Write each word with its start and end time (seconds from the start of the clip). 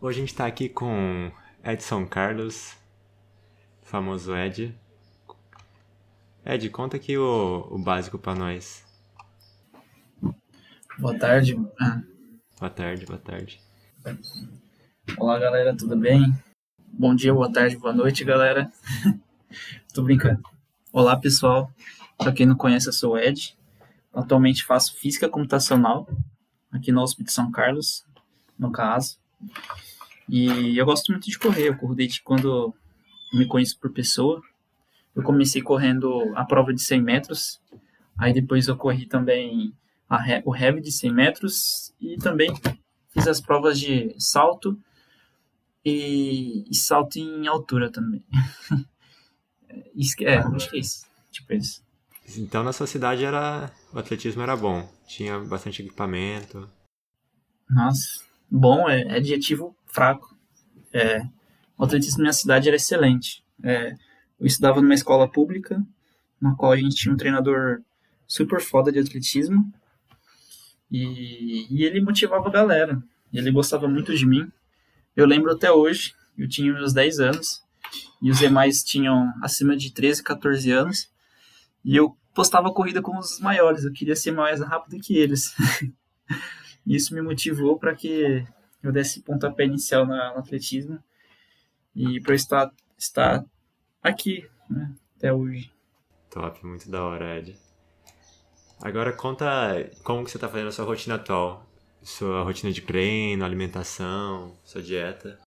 Hoje 0.00 0.18
a 0.18 0.20
gente 0.20 0.34
tá 0.34 0.46
aqui 0.46 0.68
com 0.68 1.32
Edson 1.64 2.06
Carlos, 2.06 2.76
famoso 3.82 4.36
Ed. 4.36 4.78
Ed, 6.44 6.68
conta 6.70 6.96
aqui 6.96 7.16
o, 7.16 7.66
o 7.70 7.78
básico 7.78 8.18
pra 8.18 8.34
nós. 8.34 8.84
Boa 10.98 11.18
tarde. 11.18 11.56
Ah, 11.80 12.02
Boa 12.58 12.70
tarde, 12.70 13.06
boa 13.06 13.18
tarde. 13.18 13.60
Olá, 15.18 15.38
galera, 15.38 15.76
tudo 15.76 15.96
bem? 15.96 16.32
Bom 16.86 17.14
dia, 17.14 17.32
boa 17.32 17.50
tarde, 17.52 17.76
boa 17.76 17.92
noite, 17.92 18.24
galera. 18.24 18.70
Tô 19.92 20.02
brincando. 20.02 20.42
Olá, 20.92 21.16
pessoal. 21.18 21.70
Pra 22.18 22.32
quem 22.32 22.46
não 22.46 22.56
conhece, 22.56 22.88
eu 22.88 22.92
sou 22.92 23.14
o 23.14 23.18
Ed. 23.18 23.56
Atualmente 24.12 24.64
faço 24.64 24.94
física 24.94 25.28
computacional 25.28 26.06
aqui 26.70 26.92
no 26.92 27.00
Hospital 27.02 27.32
São 27.32 27.50
Carlos, 27.50 28.04
no 28.58 28.70
caso. 28.70 29.18
E 30.28 30.76
eu 30.76 30.84
gosto 30.84 31.12
muito 31.12 31.28
de 31.28 31.38
correr. 31.38 31.68
Eu 31.68 31.76
corro 31.76 31.94
desde 31.94 32.22
quando 32.22 32.74
me 33.32 33.46
conheço 33.46 33.78
por 33.78 33.92
pessoa. 33.92 34.40
Eu 35.14 35.22
comecei 35.22 35.62
correndo 35.62 36.32
a 36.36 36.44
prova 36.44 36.74
de 36.74 36.82
100 36.82 37.02
metros. 37.02 37.60
Aí 38.18 38.32
depois 38.32 38.68
eu 38.68 38.76
corri 38.76 39.06
também 39.06 39.74
a, 40.08 40.18
o 40.44 40.54
heavy 40.54 40.80
de 40.80 40.92
100 40.92 41.12
metros 41.12 41.94
e 42.00 42.16
também 42.16 42.52
fiz 43.12 43.26
as 43.26 43.40
provas 43.40 43.78
de 43.78 44.14
salto 44.18 44.78
e, 45.84 46.64
e 46.68 46.74
salto 46.74 47.16
em 47.16 47.46
altura 47.46 47.90
também. 47.90 48.24
É, 50.20 50.38
acho 50.38 50.70
que 50.70 50.76
é 50.76 50.80
isso. 50.80 51.06
Tipo 51.30 51.52
isso. 51.52 51.82
Então 52.38 52.62
na 52.62 52.72
sua 52.72 52.86
cidade 52.86 53.24
era. 53.24 53.70
O 53.92 53.98
atletismo 53.98 54.40
era 54.40 54.56
bom. 54.56 54.88
Tinha 55.06 55.38
bastante 55.40 55.82
equipamento. 55.82 56.66
Nossa, 57.68 58.24
bom, 58.50 58.88
é, 58.88 59.02
é 59.02 59.16
adjetivo 59.16 59.76
fraco. 59.86 60.36
É, 60.92 61.22
o 61.76 61.84
atletismo 61.84 62.18
na 62.18 62.24
minha 62.24 62.32
cidade 62.32 62.68
era 62.68 62.76
excelente. 62.76 63.44
É, 63.62 63.94
eu 64.40 64.46
estudava 64.46 64.80
numa 64.80 64.94
escola 64.94 65.30
pública, 65.30 65.82
na 66.40 66.54
qual 66.54 66.72
a 66.72 66.76
gente 66.76 66.96
tinha 66.96 67.12
um 67.12 67.16
treinador 67.16 67.80
super 68.26 68.60
foda 68.60 68.92
de 68.92 68.98
atletismo. 68.98 69.72
E, 70.90 71.66
e 71.70 71.84
ele 71.84 72.00
motivava 72.00 72.48
a 72.48 72.52
galera. 72.52 73.02
Ele 73.32 73.50
gostava 73.50 73.88
muito 73.88 74.14
de 74.14 74.26
mim. 74.26 74.50
Eu 75.14 75.26
lembro 75.26 75.52
até 75.52 75.70
hoje, 75.70 76.14
eu 76.36 76.48
tinha 76.48 76.72
meus 76.72 76.92
10 76.92 77.20
anos, 77.20 77.62
e 78.22 78.30
os 78.30 78.38
demais 78.38 78.84
tinham 78.84 79.32
acima 79.42 79.76
de 79.76 79.92
13, 79.92 80.22
14 80.22 80.70
anos. 80.70 81.10
E 81.84 81.96
eu 81.96 82.16
postava 82.34 82.72
corrida 82.72 83.00
com 83.00 83.16
os 83.16 83.40
maiores, 83.40 83.84
eu 83.84 83.92
queria 83.92 84.14
ser 84.14 84.32
mais 84.32 84.60
rápido 84.60 85.00
que 85.00 85.16
eles. 85.16 85.54
E 86.86 86.94
isso 86.94 87.14
me 87.14 87.20
motivou 87.20 87.78
para 87.78 87.94
que 87.94 88.46
eu 88.82 88.92
desse 88.92 89.20
pontapé 89.20 89.64
inicial 89.64 90.06
na, 90.06 90.32
no 90.32 90.38
atletismo 90.38 91.02
e 91.94 92.20
para 92.20 92.34
estar, 92.34 92.72
estar 92.96 93.44
aqui 94.02 94.48
né, 94.70 94.94
até 95.16 95.32
hoje. 95.32 95.72
Top, 96.30 96.64
muito 96.64 96.88
da 96.90 97.02
hora, 97.02 97.38
Ed. 97.38 97.56
Agora 98.80 99.12
conta 99.12 99.90
como 100.04 100.24
que 100.24 100.30
você 100.30 100.38
tá 100.38 100.48
fazendo 100.48 100.68
a 100.68 100.72
sua 100.72 100.84
rotina 100.84 101.16
atual. 101.16 101.66
Sua 102.02 102.42
rotina 102.44 102.72
de 102.72 102.82
treino, 102.82 103.44
alimentação, 103.44 104.56
sua 104.62 104.80
dieta. 104.80 105.40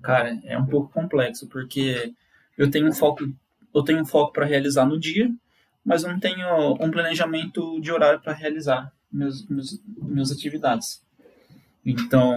Cara, 0.00 0.38
é 0.44 0.56
um 0.56 0.66
pouco 0.66 0.92
complexo 0.92 1.48
porque 1.48 2.14
eu 2.56 2.70
tenho 2.70 2.86
um 2.86 2.92
foco, 2.92 3.24
eu 3.74 3.82
tenho 3.82 4.00
um 4.00 4.04
foco 4.04 4.32
para 4.32 4.44
realizar 4.44 4.84
no 4.84 5.00
dia, 5.00 5.28
mas 5.84 6.04
eu 6.04 6.12
não 6.12 6.20
tenho 6.20 6.74
um 6.74 6.90
planejamento 6.90 7.80
de 7.80 7.90
horário 7.90 8.20
para 8.20 8.32
realizar 8.32 8.92
meus, 9.14 9.46
meus, 9.48 9.80
minhas 9.96 10.30
atividades. 10.32 11.02
Então, 11.84 12.34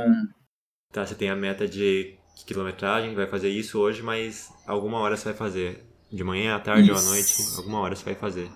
Tá, 0.93 1.05
você 1.05 1.15
tem 1.15 1.29
a 1.29 1.35
meta 1.35 1.67
de 1.67 2.15
quilometragem, 2.45 3.13
vai 3.13 3.27
fazer 3.27 3.49
isso 3.49 3.77
hoje, 3.79 4.01
mas 4.01 4.53
alguma 4.65 4.99
hora 4.99 5.17
você 5.17 5.25
vai 5.25 5.33
fazer. 5.33 5.83
De 6.09 6.23
manhã, 6.23 6.55
à 6.55 6.59
tarde 6.61 6.89
ou 6.89 6.95
à 6.95 6.99
Isso. 6.99 7.09
noite, 7.09 7.57
alguma 7.57 7.79
hora 7.79 7.93
você 7.93 8.05
vai 8.05 8.15
fazer. 8.15 8.49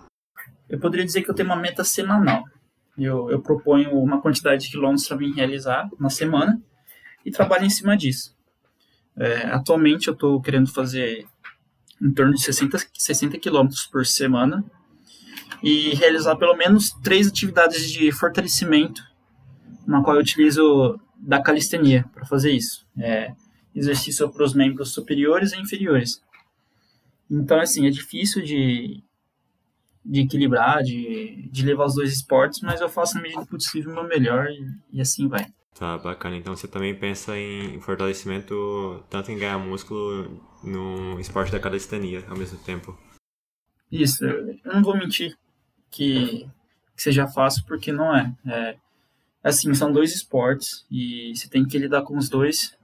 eu 0.69 0.79
poderia 0.79 1.05
dizer 1.05 1.21
que 1.21 1.29
eu 1.29 1.35
tenho 1.35 1.49
uma 1.49 1.57
meta 1.57 1.83
semanal. 1.83 2.45
Eu, 2.97 3.29
eu 3.29 3.41
proponho 3.41 3.91
uma 3.99 4.21
quantidade 4.21 4.63
de 4.63 4.71
quilômetros 4.71 5.05
para 5.05 5.17
mim 5.17 5.33
realizar 5.33 5.89
na 5.99 6.09
semana 6.09 6.61
e 7.25 7.29
trabalho 7.31 7.65
em 7.65 7.69
cima 7.69 7.97
disso. 7.97 8.33
É, 9.17 9.47
atualmente 9.47 10.07
eu 10.07 10.13
estou 10.13 10.41
querendo 10.41 10.71
fazer 10.71 11.27
em 12.01 12.13
torno 12.13 12.33
de 12.33 12.41
60, 12.41 12.77
60 12.93 13.37
quilômetros 13.37 13.83
por 13.85 14.05
semana 14.05 14.63
e 15.63 15.93
realizar 15.95 16.35
pelo 16.35 16.55
menos 16.55 16.91
três 17.03 17.27
atividades 17.27 17.91
de 17.91 18.11
fortalecimento, 18.11 19.01
na 19.85 20.03
qual 20.03 20.15
eu 20.15 20.21
utilizo 20.21 20.99
da 21.17 21.41
calistenia 21.41 22.05
para 22.13 22.25
fazer 22.25 22.51
isso. 22.51 22.85
É, 22.97 23.33
exercício 23.73 24.29
para 24.29 24.43
os 24.43 24.53
membros 24.53 24.93
superiores 24.93 25.53
e 25.53 25.59
inferiores. 25.59 26.21
Então, 27.29 27.59
assim, 27.59 27.87
é 27.87 27.89
difícil 27.89 28.41
de, 28.43 29.01
de 30.03 30.21
equilibrar, 30.21 30.83
de, 30.83 31.47
de 31.49 31.65
levar 31.65 31.85
os 31.85 31.95
dois 31.95 32.11
esportes, 32.11 32.61
mas 32.61 32.81
eu 32.81 32.89
faço 32.89 33.15
na 33.15 33.21
medida 33.21 33.41
do 33.41 33.47
possível 33.47 33.91
o 33.91 33.95
meu 33.95 34.03
melhor 34.03 34.47
e, 34.47 34.97
e 34.97 35.01
assim 35.01 35.27
vai. 35.27 35.45
Tá, 35.73 35.97
bacana. 35.97 36.35
Então 36.35 36.55
você 36.55 36.67
também 36.67 36.93
pensa 36.93 37.37
em 37.37 37.79
fortalecimento, 37.79 39.03
tanto 39.09 39.31
em 39.31 39.37
ganhar 39.37 39.57
músculo 39.57 40.41
no 40.63 41.19
esporte 41.19 41.51
da 41.51 41.59
calistenia 41.59 42.25
ao 42.27 42.37
mesmo 42.37 42.57
tempo. 42.59 42.97
Isso, 43.89 44.25
eu 44.25 44.59
não 44.65 44.83
vou 44.83 44.97
mentir 44.97 45.35
que, 45.91 46.47
que 46.95 47.03
seja 47.03 47.27
fácil, 47.27 47.63
porque 47.67 47.91
não 47.91 48.15
é. 48.15 48.33
é. 48.47 48.77
Assim, 49.43 49.73
são 49.73 49.91
dois 49.91 50.13
esportes 50.13 50.85
e 50.89 51.33
você 51.35 51.49
tem 51.49 51.65
que 51.65 51.77
lidar 51.77 52.03
com 52.03 52.17
os 52.17 52.29
dois. 52.29 52.75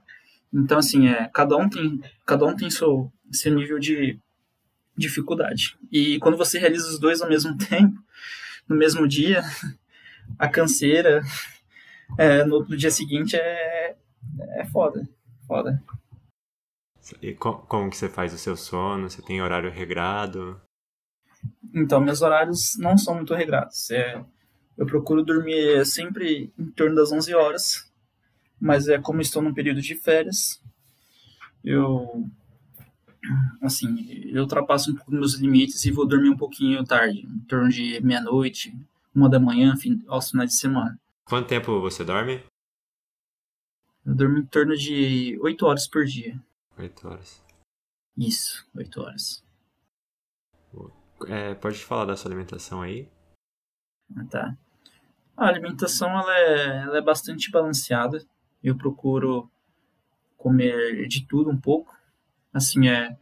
Então, 0.52 0.78
assim, 0.78 1.08
é, 1.08 1.28
cada 1.32 1.56
um 1.56 1.68
tem, 1.68 2.00
cada 2.26 2.44
um 2.44 2.54
tem 2.54 2.68
seu, 2.70 3.10
seu 3.32 3.54
nível 3.54 3.78
de 3.78 4.18
dificuldade. 4.96 5.76
E 5.90 6.18
quando 6.18 6.36
você 6.36 6.58
realiza 6.58 6.88
os 6.88 6.98
dois 6.98 7.22
ao 7.22 7.28
mesmo 7.28 7.56
tempo, 7.58 7.96
no 8.68 8.76
mesmo 8.76 9.06
dia, 9.08 9.42
a 10.38 10.48
canseira 10.48 11.22
é, 12.18 12.44
no, 12.44 12.64
dia 12.76 12.90
seguinte 12.90 13.36
é, 13.36 13.96
é 14.56 14.64
foda. 14.66 15.08
Foda. 15.46 15.82
E 17.22 17.32
co- 17.34 17.58
como 17.68 17.88
que 17.88 17.96
você 17.96 18.08
faz 18.08 18.34
o 18.34 18.38
seu 18.38 18.56
sono? 18.56 19.08
Você 19.08 19.22
tem 19.22 19.40
horário 19.40 19.70
regrado? 19.70 20.60
Então, 21.74 22.00
meus 22.00 22.22
horários 22.22 22.76
não 22.78 22.96
são 22.96 23.14
muito 23.14 23.34
regrados. 23.34 23.90
É, 23.90 24.24
eu 24.76 24.86
procuro 24.86 25.24
dormir 25.24 25.84
sempre 25.84 26.52
em 26.58 26.70
torno 26.70 26.94
das 26.94 27.12
11 27.12 27.34
horas, 27.34 27.90
mas 28.60 28.88
é 28.88 28.98
como 28.98 29.20
estou 29.20 29.42
num 29.42 29.54
período 29.54 29.80
de 29.80 29.94
férias, 29.94 30.62
eu 31.64 32.24
assim, 33.60 34.22
eu 34.32 34.42
ultrapasso 34.42 34.90
um 34.90 34.94
pouco 34.94 35.12
meus 35.12 35.34
limites 35.34 35.84
e 35.84 35.90
vou 35.90 36.06
dormir 36.06 36.30
um 36.30 36.36
pouquinho 36.36 36.84
tarde, 36.84 37.20
em 37.20 37.40
torno 37.40 37.68
de 37.68 38.00
meia-noite, 38.00 38.74
uma 39.14 39.28
da 39.28 39.38
manhã, 39.38 39.76
fim, 39.76 40.02
aos 40.06 40.30
finais 40.30 40.50
de 40.50 40.56
semana. 40.56 40.98
Quanto 41.24 41.48
tempo 41.48 41.80
você 41.80 42.04
dorme? 42.04 42.42
Eu 44.06 44.14
durmo 44.14 44.38
em 44.38 44.46
torno 44.46 44.74
de 44.76 45.38
8 45.42 45.66
horas 45.66 45.86
por 45.86 46.04
dia. 46.04 46.40
Oito 46.78 47.06
horas. 47.06 47.42
Isso, 48.16 48.66
8 48.74 49.00
horas. 49.00 49.44
É, 51.26 51.54
pode 51.54 51.78
falar 51.78 52.04
da 52.04 52.16
sua 52.16 52.28
alimentação 52.30 52.82
aí? 52.82 53.08
Ah, 54.16 54.24
Tá. 54.30 54.56
A 55.36 55.46
alimentação 55.46 56.10
ela 56.10 56.36
é, 56.36 56.76
ela 56.82 56.98
é 56.98 57.02
bastante 57.02 57.50
balanceada. 57.50 58.24
Eu 58.62 58.76
procuro 58.76 59.48
comer 60.36 61.06
de 61.06 61.24
tudo 61.26 61.50
um 61.50 61.56
pouco. 61.60 61.96
Assim, 62.52 62.88
é. 62.88 63.16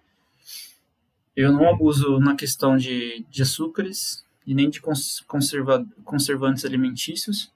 Eu 1.35 1.53
não 1.53 1.69
abuso 1.69 2.19
na 2.19 2.35
questão 2.35 2.77
de, 2.77 3.25
de 3.29 3.43
açúcares 3.43 4.25
e 4.47 4.55
nem 4.55 4.71
de 4.71 4.81
cons- 4.81 5.21
conserva, 5.27 5.87
conservantes 6.05 6.65
alimentícios. 6.65 7.53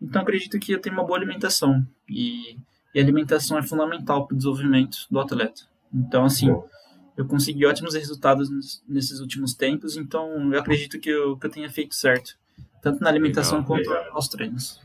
Então, 0.00 0.20
acredito 0.20 0.58
que 0.58 0.72
eu 0.72 0.80
tenho 0.80 0.96
uma 0.96 1.04
boa 1.04 1.18
alimentação. 1.18 1.86
E, 2.08 2.58
e 2.94 2.98
a 2.98 3.02
alimentação 3.02 3.56
é 3.56 3.62
fundamental 3.62 4.26
para 4.26 4.34
o 4.34 4.36
desenvolvimento 4.36 5.06
do 5.10 5.18
atleta. 5.20 5.62
Então, 5.94 6.24
assim, 6.24 6.50
eu 7.16 7.26
consegui 7.26 7.66
ótimos 7.66 7.94
resultados 7.94 8.48
nes- 8.50 8.82
nesses 8.88 9.20
últimos 9.20 9.54
tempos. 9.54 9.96
Então, 9.96 10.52
eu 10.52 10.60
acredito 10.60 10.98
que 10.98 11.08
eu, 11.10 11.36
que 11.36 11.46
eu 11.46 11.50
tenha 11.50 11.70
feito 11.70 11.94
certo. 11.94 12.36
Tanto 12.82 13.00
na 13.02 13.08
alimentação 13.10 13.58
Legal, 13.58 13.66
quanto 13.68 13.88
legal. 13.90 14.12
aos 14.14 14.28
treinos. 14.28 14.80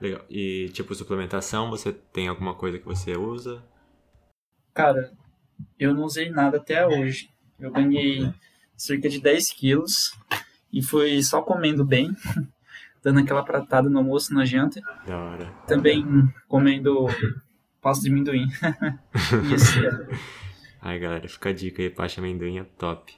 Legal. 0.00 0.24
E 0.30 0.68
tipo, 0.72 0.94
suplementação, 0.94 1.68
você 1.70 1.92
tem 1.92 2.28
alguma 2.28 2.54
coisa 2.54 2.78
que 2.78 2.84
você 2.86 3.16
usa? 3.16 3.62
Cara, 4.72 5.12
eu 5.78 5.92
não 5.94 6.04
usei 6.04 6.30
nada 6.30 6.56
até 6.58 6.86
hoje. 6.86 7.28
Eu 7.58 7.70
ganhei 7.70 8.32
cerca 8.76 9.08
de 9.08 9.20
10 9.20 9.50
quilos 9.52 10.12
e 10.72 10.82
foi 10.82 11.22
só 11.22 11.42
comendo 11.42 11.84
bem, 11.84 12.14
dando 13.02 13.18
aquela 13.20 13.42
pratada 13.42 13.90
no 13.90 13.98
almoço, 13.98 14.32
na 14.32 14.44
janta. 14.44 14.80
Da 15.06 15.18
hora. 15.18 15.46
Também 15.66 16.04
comendo 16.48 17.06
pasta 17.82 18.04
de 18.04 18.10
amendoim. 18.10 18.46
Isso. 19.54 19.78
Aí, 20.82 20.98
galera, 20.98 21.28
fica 21.28 21.50
a 21.50 21.52
dica 21.52 21.82
aí, 21.82 21.90
pasta 21.90 22.20
amendoim 22.20 22.58
é 22.58 22.64
top. 22.78 23.14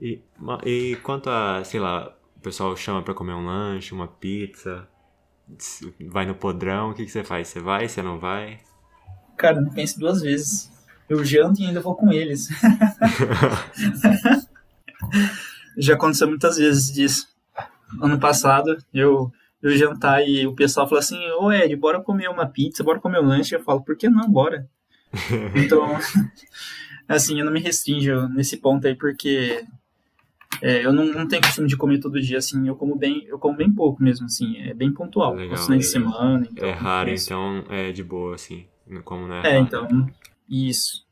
E, 0.00 0.20
e 0.64 0.96
quanto 1.02 1.30
a, 1.30 1.62
sei 1.64 1.80
lá, 1.80 2.14
o 2.36 2.40
pessoal 2.40 2.76
chama 2.76 3.02
pra 3.02 3.14
comer 3.14 3.34
um 3.34 3.44
lanche, 3.44 3.94
uma 3.94 4.08
pizza, 4.08 4.88
vai 6.00 6.26
no 6.26 6.34
podrão, 6.34 6.90
o 6.90 6.94
que, 6.94 7.04
que 7.04 7.10
você 7.10 7.24
faz? 7.24 7.48
Você 7.48 7.60
vai, 7.60 7.88
você 7.88 8.02
não 8.02 8.18
vai? 8.18 8.60
Cara, 9.36 9.60
não 9.60 9.70
penso 9.70 9.98
duas 9.98 10.20
vezes. 10.20 10.70
Eu 11.08 11.24
janto 11.24 11.60
e 11.60 11.66
ainda 11.66 11.80
vou 11.80 11.94
com 11.94 12.12
eles. 12.12 12.48
Já 15.78 15.94
aconteceu 15.94 16.28
muitas 16.28 16.58
vezes 16.58 16.92
disso. 16.92 17.28
Ano 18.02 18.18
passado, 18.18 18.76
eu, 18.92 19.32
eu 19.62 19.76
jantar 19.76 20.22
e 20.26 20.46
o 20.46 20.54
pessoal 20.54 20.86
falou 20.86 20.98
assim, 20.98 21.18
ô 21.40 21.50
Ed, 21.50 21.74
bora 21.76 22.00
comer 22.00 22.28
uma 22.28 22.46
pizza, 22.46 22.84
bora 22.84 23.00
comer 23.00 23.20
um 23.20 23.26
lanche. 23.26 23.54
Eu 23.54 23.62
falo, 23.62 23.80
por 23.82 23.96
que 23.96 24.08
não, 24.08 24.28
bora? 24.30 24.68
então, 25.54 25.96
assim, 27.16 27.38
eu 27.38 27.44
não 27.44 27.52
me 27.52 27.60
restringo 27.60 28.28
nesse 28.28 28.58
ponto 28.58 28.86
aí, 28.86 28.94
porque 28.94 29.64
é, 30.62 30.84
eu 30.84 30.92
não, 30.92 31.04
não 31.06 31.28
tenho 31.28 31.42
costume 31.42 31.68
de 31.68 31.76
comer 31.76 32.00
todo 32.00 32.20
dia, 32.20 32.38
assim, 32.38 32.66
eu 32.66 32.74
como 32.76 32.96
bem, 32.96 33.24
eu 33.26 33.38
como 33.38 33.56
bem 33.56 33.72
pouco 33.72 34.02
mesmo, 34.02 34.26
assim, 34.26 34.56
é 34.58 34.74
bem 34.74 34.92
pontual. 34.92 35.34
Legal, 35.34 35.68
de 35.68 35.82
semana. 35.84 36.46
Então, 36.50 36.68
é 36.68 36.72
raro, 36.72 37.10
então 37.10 37.64
é 37.68 37.92
de 37.92 38.02
boa, 38.02 38.34
assim, 38.34 38.66
como 39.04 39.26
não 39.26 39.34
é 39.36 39.48
É, 39.48 39.52
raro. 39.54 39.66
então, 39.66 40.10
isso. 40.48 41.06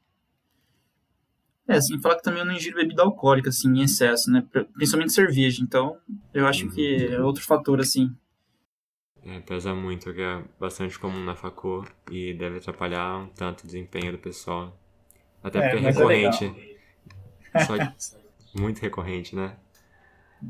É, 1.68 1.74
assim, 1.76 2.00
falar 2.00 2.16
que 2.16 2.22
também 2.22 2.40
eu 2.40 2.46
não 2.46 2.52
ingiro 2.54 2.76
bebida 2.76 3.02
alcoólica, 3.02 3.48
assim, 3.48 3.68
em 3.68 3.82
excesso, 3.82 4.30
né? 4.30 4.44
Principalmente 4.74 5.12
cerveja, 5.12 5.62
então 5.62 5.96
eu 6.32 6.46
acho 6.46 6.66
Uhum. 6.66 6.72
que 6.72 7.06
é 7.06 7.20
outro 7.20 7.42
fator, 7.42 7.80
assim. 7.80 8.14
É, 9.24 9.40
pesa 9.40 9.74
muito, 9.74 10.14
que 10.14 10.20
é 10.22 10.44
bastante 10.60 10.98
comum 10.98 11.24
na 11.24 11.34
facul 11.34 11.84
e 12.10 12.32
deve 12.34 12.58
atrapalhar 12.58 13.18
um 13.18 13.26
tanto 13.28 13.64
o 13.64 13.66
desempenho 13.66 14.12
do 14.12 14.18
pessoal. 14.18 14.78
Até 15.46 15.60
É, 15.60 15.70
porque 15.70 15.84
é 15.84 15.88
é 15.88 15.92
recorrente. 15.92 16.78
Só 17.64 17.74
muito 18.60 18.80
recorrente, 18.80 19.36
né? 19.36 19.56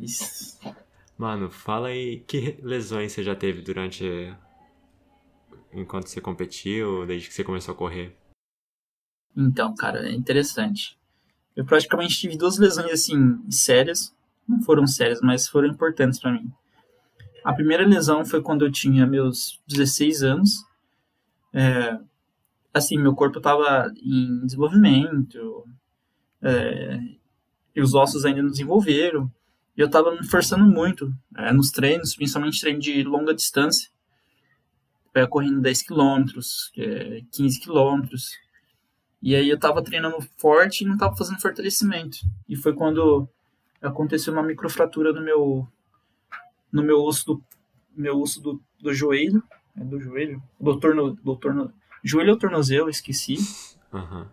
Isso. 0.00 0.58
Mano, 1.18 1.50
fala 1.50 1.88
aí 1.88 2.20
que 2.20 2.58
lesões 2.62 3.12
você 3.12 3.22
já 3.22 3.36
teve 3.36 3.60
durante. 3.60 4.34
enquanto 5.70 6.08
você 6.08 6.18
competiu, 6.18 7.04
desde 7.04 7.28
que 7.28 7.34
você 7.34 7.44
começou 7.44 7.74
a 7.74 7.76
correr? 7.76 8.16
Então, 9.36 9.74
cara, 9.74 10.08
é 10.08 10.12
interessante. 10.12 10.98
Eu 11.54 11.66
praticamente 11.66 12.18
tive 12.18 12.38
duas 12.38 12.56
lesões, 12.56 12.90
assim, 12.90 13.38
sérias. 13.50 14.14
Não 14.48 14.62
foram 14.62 14.86
sérias, 14.86 15.20
mas 15.20 15.46
foram 15.46 15.68
importantes 15.68 16.18
pra 16.18 16.32
mim. 16.32 16.50
A 17.44 17.52
primeira 17.52 17.86
lesão 17.86 18.24
foi 18.24 18.40
quando 18.40 18.64
eu 18.64 18.72
tinha 18.72 19.06
meus 19.06 19.60
16 19.66 20.22
anos. 20.22 20.64
É, 21.52 21.98
assim, 22.76 22.98
meu 22.98 23.14
corpo 23.14 23.38
estava 23.38 23.90
em 24.02 24.44
desenvolvimento, 24.44 25.64
é, 26.42 26.98
e 27.74 27.80
os 27.80 27.94
ossos 27.94 28.24
ainda 28.24 28.42
não 28.42 28.50
desenvolveram. 28.50 29.30
E 29.76 29.80
eu 29.80 29.86
estava 29.86 30.12
me 30.12 30.26
forçando 30.26 30.64
muito 30.64 31.12
é, 31.36 31.52
nos 31.52 31.70
treinos, 31.70 32.14
principalmente 32.14 32.60
treino 32.60 32.80
de 32.80 33.02
longa 33.02 33.34
distância, 33.34 33.90
é, 35.14 35.26
correndo 35.26 35.60
10 35.60 35.82
quilômetros, 35.82 36.70
é, 36.76 37.20
15 37.32 37.60
quilômetros. 37.60 38.30
E 39.22 39.34
aí 39.34 39.48
eu 39.48 39.56
estava 39.56 39.82
treinando 39.82 40.16
forte 40.38 40.82
e 40.82 40.86
não 40.86 40.94
estava 40.94 41.16
fazendo 41.16 41.40
fortalecimento. 41.40 42.18
E 42.48 42.56
foi 42.56 42.74
quando 42.74 43.28
aconteceu 43.82 44.32
uma 44.32 44.42
microfratura 44.42 45.12
no 45.12 45.22
meu 45.22 45.68
no 46.72 46.82
meu 46.82 47.02
osso 47.02 47.24
do 47.26 47.44
meu 47.96 48.20
osso 48.20 48.42
do, 48.42 48.62
do 48.78 48.92
joelho, 48.92 49.42
é 49.74 49.84
do 49.84 49.98
joelho, 49.98 50.42
do 50.60 50.78
torno, 50.78 51.14
do 51.14 51.36
torno, 51.36 51.72
joelho 52.06 52.32
ou 52.32 52.38
tornozelo, 52.38 52.88
esqueci. 52.88 53.36
Aham. 53.92 54.30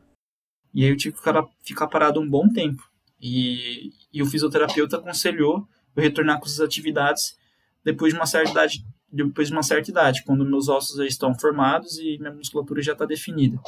E 0.74 0.84
aí 0.84 0.90
eu 0.90 0.98
tive 0.98 1.14
que 1.14 1.20
ficar, 1.20 1.46
ficar 1.62 1.88
parado 1.88 2.20
um 2.20 2.30
bom 2.30 2.50
tempo. 2.50 2.84
E, 3.22 3.92
e 4.12 4.22
o 4.22 4.26
fisioterapeuta 4.26 4.98
aconselhou 4.98 5.68
eu 5.96 6.04
retornar 6.04 6.40
com 6.40 6.46
essas 6.46 6.60
atividades 6.60 7.38
depois 7.84 8.14
de 8.14 8.20
uma 8.20 8.26
certa 8.26 8.52
idade, 8.52 8.86
depois 9.12 9.48
de 9.48 9.54
uma 9.54 9.64
certa 9.64 9.90
idade, 9.90 10.24
quando 10.26 10.46
meus 10.46 10.68
ossos 10.68 10.98
já 10.98 11.06
estão 11.06 11.34
formados 11.38 11.98
e 12.00 12.18
minha 12.18 12.34
musculatura 12.34 12.82
já 12.82 12.94
está 12.94 13.06
definida. 13.06 13.60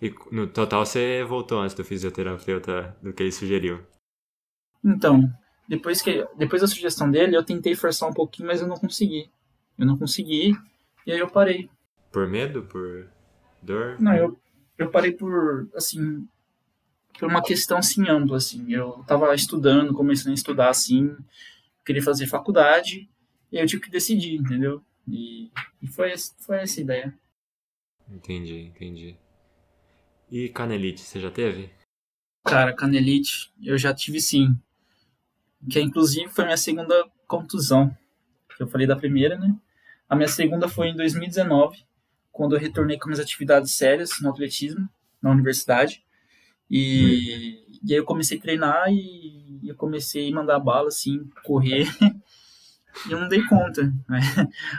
E 0.00 0.12
no 0.30 0.46
total 0.46 0.84
você 0.84 1.22
voltou 1.22 1.60
antes 1.60 1.74
do 1.74 1.84
fisioterapeuta 1.84 2.96
do 3.02 3.12
que 3.12 3.22
ele 3.22 3.32
sugeriu. 3.32 3.80
Então, 4.84 5.32
depois 5.68 6.02
que 6.02 6.26
depois 6.36 6.60
da 6.60 6.68
sugestão 6.68 7.10
dele, 7.10 7.36
eu 7.36 7.44
tentei 7.44 7.74
forçar 7.74 8.08
um 8.08 8.12
pouquinho, 8.12 8.48
mas 8.48 8.60
eu 8.60 8.66
não 8.66 8.76
consegui. 8.76 9.30
Eu 9.78 9.86
não 9.86 9.96
consegui, 9.96 10.52
e 11.06 11.12
aí 11.12 11.18
eu 11.18 11.30
parei. 11.30 11.70
Por 12.10 12.28
medo? 12.28 12.62
Por 12.64 13.08
dor? 13.62 14.00
Não, 14.00 14.14
eu, 14.14 14.38
eu 14.78 14.90
parei 14.90 15.12
por, 15.12 15.68
assim, 15.74 16.26
por 17.18 17.28
uma 17.28 17.42
questão, 17.42 17.78
assim, 17.78 18.08
ampla, 18.08 18.36
assim. 18.36 18.72
Eu 18.72 19.04
tava 19.06 19.34
estudando, 19.34 19.94
começando 19.94 20.32
a 20.32 20.34
estudar, 20.34 20.68
assim, 20.68 21.16
queria 21.84 22.02
fazer 22.02 22.26
faculdade, 22.26 23.08
e 23.50 23.58
eu 23.58 23.66
tive 23.66 23.82
que 23.82 23.90
decidir, 23.90 24.36
entendeu? 24.36 24.82
E, 25.06 25.50
e 25.80 25.86
foi, 25.86 26.14
foi 26.38 26.58
essa 26.58 26.80
a 26.80 26.82
ideia. 26.82 27.18
Entendi, 28.08 28.60
entendi. 28.60 29.16
E 30.30 30.48
canelite, 30.48 31.00
você 31.00 31.20
já 31.20 31.30
teve? 31.30 31.70
Cara, 32.44 32.74
canelite, 32.74 33.52
eu 33.62 33.76
já 33.76 33.94
tive 33.94 34.20
sim. 34.20 34.56
Que 35.70 35.80
inclusive 35.80 36.28
foi 36.28 36.44
minha 36.44 36.56
segunda 36.56 37.08
contusão. 37.26 37.96
Que 38.56 38.62
eu 38.62 38.66
falei 38.66 38.86
da 38.86 38.96
primeira, 38.96 39.38
né? 39.38 39.54
A 40.08 40.16
minha 40.16 40.28
segunda 40.28 40.68
foi 40.68 40.88
em 40.88 40.96
2019, 40.96 41.84
quando 42.32 42.56
eu 42.56 42.60
retornei 42.60 42.98
com 42.98 43.06
minhas 43.06 43.20
atividades 43.20 43.72
sérias 43.72 44.10
no 44.20 44.30
atletismo, 44.30 44.88
na 45.20 45.30
universidade. 45.30 46.02
E, 46.68 47.62
e 47.84 47.92
aí 47.92 47.98
eu 47.98 48.04
comecei 48.04 48.38
a 48.38 48.40
treinar 48.40 48.90
e, 48.90 49.60
e 49.62 49.68
eu 49.68 49.76
comecei 49.76 50.30
a 50.30 50.34
mandar 50.34 50.58
bala, 50.58 50.88
assim, 50.88 51.28
correr. 51.44 51.86
e 53.06 53.12
eu 53.12 53.20
não 53.20 53.28
dei 53.28 53.46
conta. 53.46 53.92
né? 54.08 54.20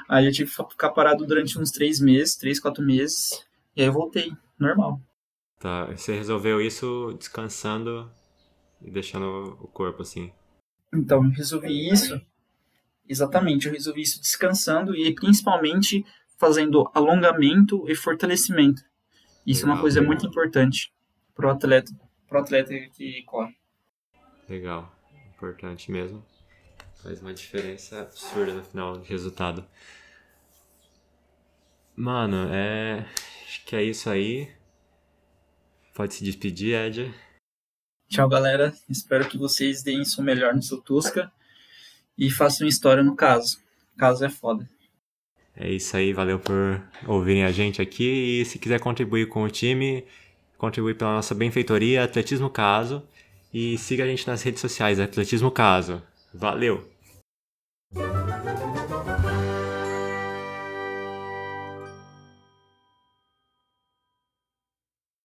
Aí 0.10 0.26
eu 0.26 0.32
tive 0.32 0.50
que 0.52 0.72
ficar 0.72 0.90
parado 0.90 1.26
durante 1.26 1.58
uns 1.60 1.70
três 1.70 2.00
meses, 2.00 2.36
três, 2.36 2.60
quatro 2.60 2.84
meses. 2.84 3.46
E 3.76 3.82
aí 3.82 3.88
eu 3.88 3.94
voltei, 3.94 4.34
normal. 4.58 5.00
Tá, 5.60 5.86
você 5.86 6.14
resolveu 6.16 6.60
isso 6.60 7.16
descansando 7.18 8.12
e 8.82 8.92
deixando 8.92 9.58
o 9.62 9.68
corpo 9.68 10.02
assim. 10.02 10.32
Então, 10.94 11.24
eu 11.24 11.32
resolvi 11.32 11.90
isso. 11.90 12.20
Exatamente, 13.08 13.68
eu 13.68 13.74
resolvi 13.74 14.02
isso 14.02 14.20
descansando 14.20 14.96
e 14.96 15.14
principalmente 15.14 16.06
fazendo 16.38 16.90
alongamento 16.94 17.90
e 17.90 17.96
fortalecimento. 17.96 18.82
Isso 19.46 19.64
é 19.64 19.66
uma 19.66 19.74
Legal. 19.74 19.82
coisa 19.82 20.02
muito 20.02 20.26
importante 20.26 20.94
pro 21.36 21.50
atleta, 21.50 21.92
pro 22.28 22.40
atleta 22.40 22.74
que 22.96 23.24
corre. 23.24 23.56
Legal, 24.48 24.94
importante 25.36 25.92
mesmo. 25.92 26.24
Faz 27.02 27.22
uma 27.22 27.34
diferença 27.34 28.02
absurda 28.02 28.54
no 28.54 28.64
final 28.64 28.98
do 28.98 29.04
resultado. 29.04 29.66
Mano, 31.96 32.48
é. 32.52 33.06
Acho 33.46 33.66
que 33.66 33.76
é 33.76 33.84
isso 33.84 34.10
aí. 34.10 34.50
Pode 35.94 36.16
se 36.16 36.24
despedir, 36.24 36.76
Ed. 36.76 37.14
Tchau, 38.10 38.28
galera. 38.28 38.74
Espero 38.90 39.28
que 39.28 39.38
vocês 39.38 39.84
deem 39.84 40.02
isso 40.02 40.24
melhor 40.24 40.56
no 40.56 40.64
seu 40.64 40.82
Tusca 40.82 41.32
e 42.18 42.32
façam 42.32 42.68
história 42.68 43.04
no 43.04 43.16
caso. 43.16 43.62
Caso 43.98 44.26
é 44.26 44.30
foda. 44.30 44.68
É 45.56 45.70
isso 45.70 45.96
aí, 45.96 46.14
valeu 46.14 46.40
por 46.40 46.82
ouvirem 47.08 47.44
a 47.44 47.52
gente 47.52 47.82
aqui. 47.82 48.42
E 48.42 48.46
se 48.46 48.58
quiser 48.58 48.80
contribuir 48.80 49.28
com 49.28 49.44
o 49.44 49.50
time, 49.50 50.04
contribui 50.58 50.94
pela 50.94 51.14
nossa 51.14 51.36
benfeitoria, 51.36 52.04
Atletismo 52.04 52.50
Caso. 52.50 53.04
E 53.54 53.78
siga 53.78 54.04
a 54.04 54.08
gente 54.08 54.26
nas 54.28 54.42
redes 54.42 54.62
sociais, 54.62 55.00
Atletismo 55.00 55.52
Caso. 55.52 56.02
Valeu! 56.34 56.93